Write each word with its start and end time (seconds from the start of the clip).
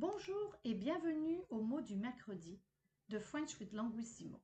Bonjour 0.00 0.54
et 0.62 0.74
bienvenue 0.74 1.40
au 1.50 1.60
mot 1.60 1.80
du 1.80 1.96
mercredi 1.96 2.60
de 3.08 3.18
French 3.18 3.58
with 3.58 3.72
Languissimo, 3.72 4.40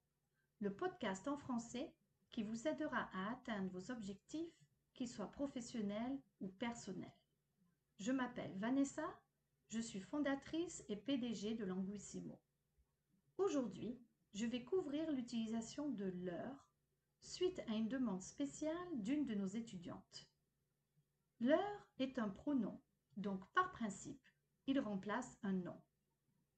le 0.58 0.74
podcast 0.74 1.28
en 1.28 1.36
français 1.36 1.94
qui 2.32 2.42
vous 2.42 2.66
aidera 2.66 3.08
à 3.12 3.30
atteindre 3.30 3.70
vos 3.70 3.92
objectifs, 3.92 4.52
qu'ils 4.94 5.08
soient 5.08 5.30
professionnels 5.30 6.18
ou 6.40 6.48
personnels. 6.48 7.14
Je 8.00 8.10
m'appelle 8.10 8.52
Vanessa, 8.56 9.08
je 9.68 9.78
suis 9.78 10.00
fondatrice 10.00 10.82
et 10.88 10.96
PDG 10.96 11.54
de 11.54 11.64
Languissimo. 11.64 12.36
Aujourd'hui, 13.38 13.96
je 14.32 14.46
vais 14.46 14.64
couvrir 14.64 15.08
l'utilisation 15.12 15.88
de 15.88 16.06
l'heure 16.06 16.66
suite 17.20 17.60
à 17.68 17.76
une 17.76 17.88
demande 17.88 18.22
spéciale 18.22 18.74
d'une 18.94 19.24
de 19.24 19.36
nos 19.36 19.46
étudiantes. 19.46 20.28
L'heure 21.38 21.86
est 22.00 22.18
un 22.18 22.28
pronom, 22.28 22.82
donc 23.16 23.46
par 23.52 23.70
principe, 23.70 24.26
il 24.66 24.80
remplace 24.80 25.38
un 25.42 25.52
nom. 25.52 25.80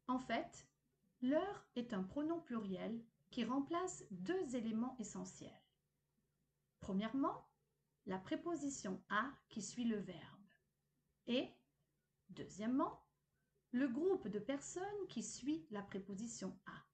En 0.07 0.18
fait, 0.18 0.68
l'heure 1.21 1.67
est 1.75 1.93
un 1.93 2.03
pronom 2.03 2.40
pluriel 2.40 3.04
qui 3.30 3.44
remplace 3.44 4.04
deux 4.11 4.54
éléments 4.54 4.96
essentiels. 4.99 5.63
Premièrement, 6.80 7.49
la 8.07 8.18
préposition 8.18 9.03
à 9.08 9.30
qui 9.49 9.63
suit 9.63 9.85
le 9.85 9.99
verbe. 9.99 10.50
Et, 11.27 11.50
deuxièmement, 12.30 13.04
le 13.72 13.89
groupe 13.89 14.29
de 14.29 14.38
personnes 14.38 15.07
qui 15.08 15.22
suit 15.22 15.66
la 15.71 15.82
préposition 15.82 16.57
à. 16.66 16.85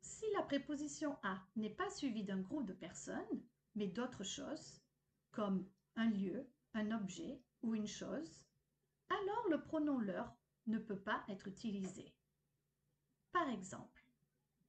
Si 0.00 0.24
la 0.34 0.42
préposition 0.42 1.16
à 1.22 1.46
n'est 1.56 1.70
pas 1.70 1.88
suivie 1.90 2.24
d'un 2.24 2.40
groupe 2.40 2.66
de 2.66 2.72
personnes, 2.72 3.42
mais 3.74 3.86
d'autres 3.86 4.24
choses, 4.24 4.80
comme 5.30 5.68
un 5.96 6.10
lieu, 6.10 6.50
un 6.74 6.90
objet 6.90 7.42
ou 7.62 7.74
une 7.74 7.86
chose, 7.86 8.46
le 9.54 9.62
pronom 9.62 10.00
leur 10.00 10.34
ne 10.66 10.78
peut 10.78 10.98
pas 10.98 11.24
être 11.28 11.46
utilisé. 11.46 12.12
Par 13.30 13.48
exemple, 13.48 14.04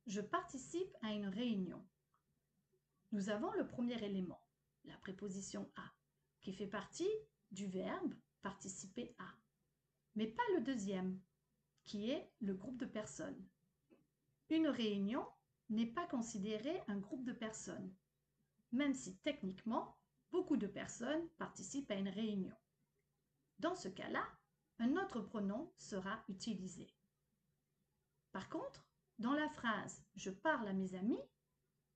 je 0.05 0.21
participe 0.21 0.95
à 1.01 1.11
une 1.11 1.27
réunion. 1.27 1.83
Nous 3.11 3.29
avons 3.29 3.51
le 3.53 3.67
premier 3.67 3.97
élément, 4.03 4.47
la 4.83 4.95
préposition 4.97 5.71
à, 5.75 5.91
qui 6.39 6.53
fait 6.53 6.67
partie 6.67 7.09
du 7.49 7.65
verbe 7.65 8.13
participer 8.43 9.15
à, 9.17 9.33
mais 10.13 10.27
pas 10.27 10.43
le 10.55 10.61
deuxième, 10.61 11.19
qui 11.85 12.11
est 12.11 12.31
le 12.41 12.53
groupe 12.53 12.77
de 12.77 12.85
personnes. 12.85 13.43
Une 14.51 14.67
réunion 14.67 15.25
n'est 15.71 15.91
pas 15.91 16.05
considérée 16.05 16.79
un 16.87 16.97
groupe 16.97 17.23
de 17.23 17.33
personnes, 17.33 17.91
même 18.71 18.93
si 18.93 19.17
techniquement, 19.17 19.97
beaucoup 20.31 20.57
de 20.57 20.67
personnes 20.67 21.27
participent 21.39 21.89
à 21.89 21.95
une 21.95 22.09
réunion. 22.09 22.55
Dans 23.57 23.73
ce 23.73 23.87
cas-là, 23.87 24.27
un 24.79 24.95
autre 24.97 25.21
pronom 25.21 25.71
sera 25.77 26.23
utilisé. 26.27 26.93
Par 28.31 28.49
contre, 28.49 28.85
dans 29.19 29.33
la 29.33 29.49
phrase 29.49 30.03
Je 30.15 30.29
parle 30.29 30.67
à 30.67 30.73
mes 30.73 30.95
amis, 30.95 31.21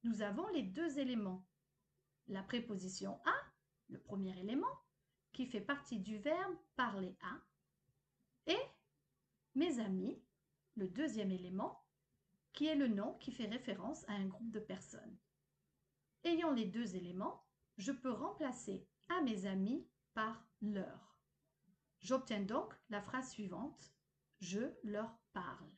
nous 0.03 0.21
avons 0.21 0.47
les 0.49 0.63
deux 0.63 0.99
éléments. 0.99 1.45
La 2.27 2.43
préposition 2.43 3.19
à, 3.25 3.33
le 3.89 3.99
premier 3.99 4.37
élément, 4.39 4.67
qui 5.33 5.45
fait 5.45 5.61
partie 5.61 5.99
du 5.99 6.17
verbe 6.17 6.55
parler 6.75 7.17
à, 7.21 7.41
et 8.47 8.59
mes 9.55 9.79
amis, 9.79 10.21
le 10.75 10.87
deuxième 10.87 11.31
élément, 11.31 11.83
qui 12.53 12.67
est 12.67 12.75
le 12.75 12.87
nom 12.87 13.15
qui 13.15 13.31
fait 13.31 13.47
référence 13.47 14.07
à 14.07 14.13
un 14.13 14.25
groupe 14.25 14.51
de 14.51 14.59
personnes. 14.59 15.17
Ayant 16.23 16.51
les 16.51 16.65
deux 16.65 16.95
éléments, 16.95 17.45
je 17.77 17.91
peux 17.91 18.11
remplacer 18.11 18.87
à 19.09 19.21
mes 19.21 19.45
amis 19.45 19.87
par 20.13 20.43
leur. 20.61 21.08
J'obtiens 22.01 22.41
donc 22.41 22.73
la 22.89 23.01
phrase 23.01 23.29
suivante 23.31 23.93
Je 24.39 24.73
leur 24.83 25.17
parle. 25.33 25.71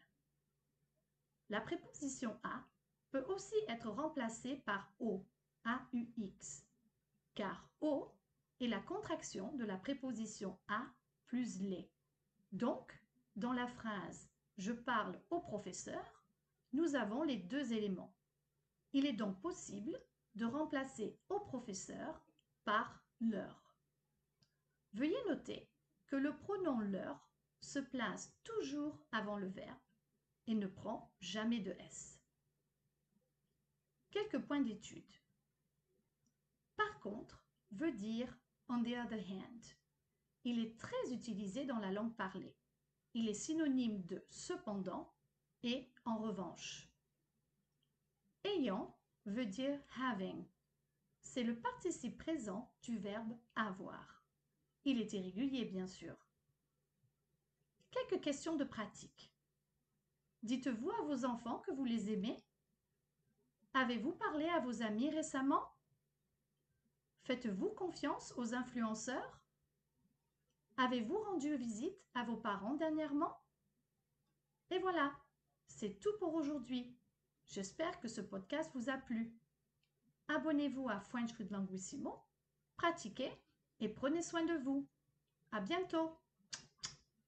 La 1.50 1.61
préposition 1.61 2.39
à 2.44 2.64
peut 3.09 3.25
aussi 3.27 3.55
être 3.67 3.89
remplacée 3.89 4.58
par 4.58 4.94
o, 4.99 5.25
AUX, 5.66 6.65
car 7.33 7.70
o 7.82 8.14
est 8.59 8.67
la 8.67 8.80
contraction 8.80 9.52
de 9.58 9.65
la 9.65 9.77
préposition 9.77 10.58
à 10.67 10.86
plus 11.26 11.59
les. 11.61 11.92
Donc, 12.52 12.93
dans 13.36 13.53
la 13.53 13.67
phrase 13.67 14.30
Je 14.58 14.71
parle 14.71 15.20
au 15.30 15.39
professeur, 15.39 16.23
nous 16.73 16.95
avons 16.95 17.23
les 17.23 17.38
deux 17.38 17.73
éléments. 17.73 18.15
Il 18.93 19.05
est 19.05 19.14
donc 19.14 19.42
possible 19.42 19.99
de 20.36 20.45
remplacer 20.45 21.17
au 21.30 21.39
professeur 21.39 22.21
par 22.64 23.03
leur. 23.20 23.76
Veuillez 24.93 25.23
noter 25.27 25.70
le 26.16 26.36
pronom 26.38 26.80
leur 26.80 27.30
se 27.60 27.80
place 27.80 28.33
toujours 28.44 28.99
avant 29.11 29.38
le 29.38 29.48
verbe 29.48 29.80
et 30.48 30.55
ne 30.55 30.67
prend 30.67 31.14
jamais 31.20 31.60
de 31.60 31.72
S. 31.80 32.20
Quelques 34.10 34.39
points 34.39 34.61
d'étude. 34.61 35.16
Par 36.76 37.00
contre, 37.00 37.45
veut 37.71 37.92
dire 37.92 38.38
on 38.67 38.83
the 38.83 38.95
other 39.05 39.23
hand. 39.30 39.66
Il 40.44 40.60
est 40.60 40.77
très 40.80 41.14
utilisé 41.14 41.66
dans 41.66 41.80
la 41.80 41.92
langue 41.92 42.16
parlée. 42.16 42.58
Il 43.14 43.30
est 43.30 43.33
synonyme 43.33 44.04
de 44.05 44.26
cependant 44.30 45.14
et 45.64 45.92
en 46.05 46.17
revanche. 46.17 46.89
Ayant 48.44 48.98
veut 49.26 49.45
dire 49.45 49.80
having. 50.00 50.45
C'est 51.21 51.44
le 51.44 51.60
participe 51.60 52.17
présent 52.17 52.73
du 52.82 52.98
verbe 52.98 53.38
avoir. 53.55 54.20
Il 54.86 54.99
est 54.99 55.14
irrégulier, 55.14 55.65
bien 55.65 55.87
sûr. 55.87 56.15
Quelques 57.92 58.23
questions 58.23 58.55
de 58.55 58.64
pratique. 58.64 59.31
Dites-vous 60.43 60.92
à 60.92 61.02
vos 61.03 61.25
enfants 61.25 61.59
que 61.59 61.71
vous 61.71 61.86
les 61.86 62.11
aimez? 62.11 62.37
Avez-vous 63.73 64.14
parlé 64.14 64.47
à 64.49 64.59
vos 64.59 64.81
amis 64.81 65.09
récemment? 65.09 65.64
Faites-vous 67.23 67.70
confiance 67.70 68.33
aux 68.37 68.55
influenceurs? 68.55 69.39
Avez-vous 70.77 71.17
rendu 71.20 71.55
visite 71.55 72.03
à 72.15 72.23
vos 72.23 72.37
parents 72.37 72.73
dernièrement? 72.73 73.37
Et 74.71 74.80
voilà, 74.80 75.15
c'est 75.67 75.99
tout 75.99 76.17
pour 76.17 76.33
aujourd'hui. 76.33 76.97
J'espère 77.47 77.99
que 77.99 78.08
ce 78.08 78.21
podcast 78.21 78.71
vous 78.73 78.89
a 78.89 78.97
plu. 78.97 79.37
Abonnez-vous 80.27 80.89
à 80.89 80.99
French 80.99 81.37
with 81.37 81.52
Languissimo, 81.52 82.23
pratiquez 82.77 83.31
et 83.81 83.89
prenez 83.89 84.21
soin 84.21 84.43
de 84.45 84.53
vous. 84.64 84.87
À 85.52 85.61
bientôt! 85.61 86.20